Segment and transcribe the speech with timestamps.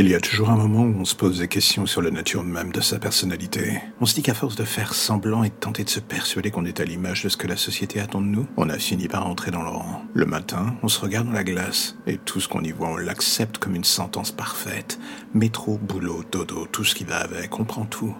[0.00, 2.42] Il y a toujours un moment où on se pose des questions sur la nature
[2.42, 3.82] même de sa personnalité.
[4.00, 6.64] On se dit qu'à force de faire semblant et de tenter de se persuader qu'on
[6.64, 9.26] est à l'image de ce que la société attend de nous, on a fini par
[9.26, 10.02] entrer dans le rang.
[10.14, 12.96] Le matin, on se regarde dans la glace et tout ce qu'on y voit, on
[12.96, 14.98] l'accepte comme une sentence parfaite.
[15.34, 18.16] Métro, boulot, dodo, tout ce qui va avec, on prend tout.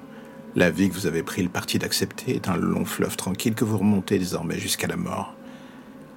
[0.57, 3.65] La vie que vous avez pris le parti d'accepter est un long fleuve tranquille que
[3.65, 5.35] vous remontez désormais jusqu'à la mort.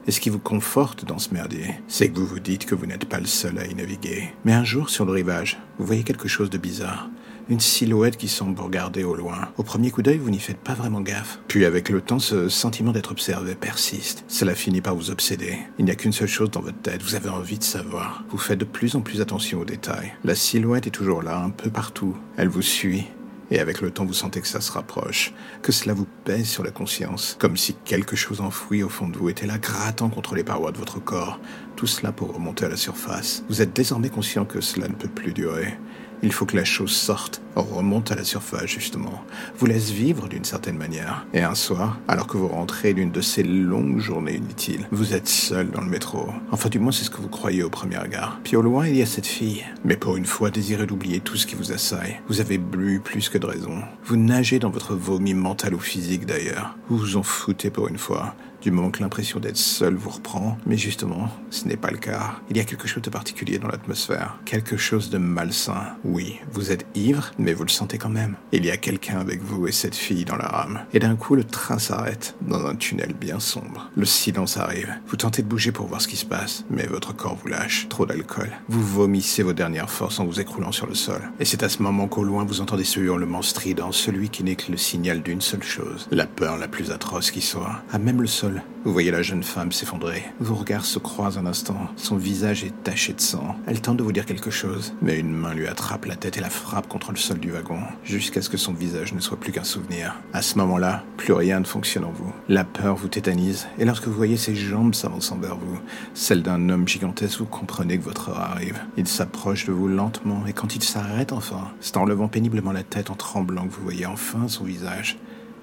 [0.05, 2.85] Et ce qui vous conforte dans ce merdier, c'est que vous vous dites que vous
[2.85, 4.34] n'êtes pas le seul à y naviguer.
[4.44, 7.09] Mais un jour, sur le rivage, vous voyez quelque chose de bizarre.
[7.49, 9.49] Une silhouette qui semble vous regarder au loin.
[9.58, 11.39] Au premier coup d'œil, vous n'y faites pas vraiment gaffe.
[11.47, 14.23] Puis avec le temps, ce sentiment d'être observé persiste.
[14.30, 15.58] Cela finit par vous obséder.
[15.77, 18.23] Il n'y a qu'une seule chose dans votre tête, vous avez envie de savoir.
[18.30, 20.14] Vous faites de plus en plus attention aux détails.
[20.23, 22.16] La silhouette est toujours là, un peu partout.
[22.38, 23.08] Elle vous suit,
[23.53, 26.63] et avec le temps, vous sentez que ça se rapproche, que cela vous pèse sur
[26.63, 30.33] la conscience, comme si quelque chose enfoui au fond de vous était là, grattant contre
[30.33, 31.39] les parois de votre corps.
[31.75, 33.43] Tout cela pour remonter à la surface.
[33.49, 35.77] Vous êtes désormais conscient que cela ne peut plus durer.
[36.23, 39.23] Il faut que la chose sorte, remonte à la surface justement,
[39.57, 41.25] vous laisse vivre d'une certaine manière.
[41.33, 45.27] Et un soir, alors que vous rentrez d'une de ces longues journées inutiles, vous êtes
[45.27, 46.27] seul dans le métro.
[46.51, 48.39] Enfin du moins c'est ce que vous croyez au premier regard.
[48.43, 49.65] Puis au loin il y a cette fille.
[49.83, 52.19] Mais pour une fois désirez d'oublier tout ce qui vous assaille.
[52.27, 53.81] Vous avez bu plus que de raison.
[54.05, 56.75] Vous nagez dans votre vomi mental ou physique d'ailleurs.
[56.89, 60.57] Vous vous en foutez pour une fois du moment que l'impression d'être seul vous reprend.
[60.65, 62.35] Mais justement, ce n'est pas le cas.
[62.49, 64.39] Il y a quelque chose de particulier dans l'atmosphère.
[64.45, 65.97] Quelque chose de malsain.
[66.05, 68.36] Oui, vous êtes ivre, mais vous le sentez quand même.
[68.52, 70.86] Il y a quelqu'un avec vous et cette fille dans la rame.
[70.94, 73.89] Et d'un coup, le train s'arrête dans un tunnel bien sombre.
[73.95, 74.94] Le silence arrive.
[75.08, 77.88] Vous tentez de bouger pour voir ce qui se passe, mais votre corps vous lâche.
[77.89, 78.49] Trop d'alcool.
[78.69, 81.21] Vous vomissez vos dernières forces en vous écroulant sur le sol.
[81.39, 84.55] Et c'est à ce moment qu'au loin, vous entendez ce hurlement strident, celui qui n'est
[84.55, 86.08] que le signal d'une seule chose.
[86.11, 87.83] La peur la plus atroce qui soit.
[87.92, 90.23] À même le sol, vous voyez la jeune femme s'effondrer.
[90.39, 91.77] Vos regards se croisent un instant.
[91.95, 93.55] Son visage est taché de sang.
[93.66, 96.42] Elle tente de vous dire quelque chose, mais une main lui attrape la tête et
[96.42, 99.54] la frappe contre le sol du wagon, jusqu'à ce que son visage ne soit plus
[99.54, 100.20] qu'un souvenir.
[100.33, 102.33] À ce moment-là, plus rien ne fonctionne en vous.
[102.49, 105.80] La peur vous tétanise, et lorsque vous voyez ses jambes s'avançant vers vous,
[106.14, 108.80] celles d'un homme gigantesque, vous comprenez que votre heure arrive.
[108.98, 112.83] Il s'approche de vous lentement, et quand il s'arrête enfin, c'est en levant péniblement la
[112.83, 115.17] tête en tremblant que vous voyez enfin son visage.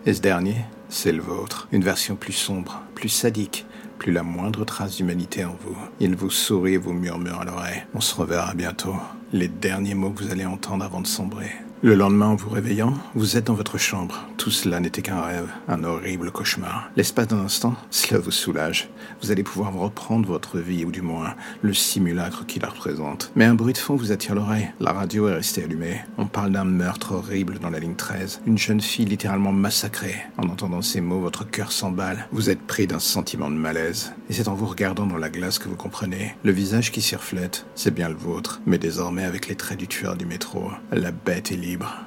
[0.07, 0.57] Et ce dernier,
[0.89, 1.69] c'est le vôtre.
[1.73, 3.67] Une version plus sombre, plus sadique,
[3.99, 5.77] plus la moindre trace d'humanité en vous.
[6.01, 7.83] Il vous sourit et vous murmure à l'oreille.
[7.95, 8.97] On se reverra bientôt.
[9.35, 11.51] Les derniers mots que vous allez entendre avant de sombrer.
[11.83, 14.27] Le lendemain, en vous réveillant, vous êtes dans votre chambre.
[14.41, 16.91] Tout cela n'était qu'un rêve, un horrible cauchemar.
[16.97, 18.89] L'espace d'un instant, cela vous soulage.
[19.21, 23.33] Vous allez pouvoir reprendre votre vie, ou du moins le simulacre qui la représente.
[23.37, 24.71] Mais un bruit de fond vous attire l'oreille.
[24.81, 26.01] La radio est restée allumée.
[26.17, 28.41] On parle d'un meurtre horrible dans la ligne 13.
[28.47, 30.17] Une jeune fille littéralement massacrée.
[30.39, 32.27] En entendant ces mots, votre cœur s'emballe.
[32.33, 34.15] Vous êtes pris d'un sentiment de malaise.
[34.31, 36.35] Et c'est en vous regardant dans la glace que vous comprenez.
[36.45, 38.63] Le visage qui s'y reflète, c'est bien le vôtre.
[38.65, 40.71] Mais désormais avec les traits du tueur du métro.
[40.93, 42.07] La bête est libre